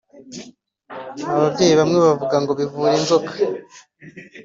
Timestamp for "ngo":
2.41-2.51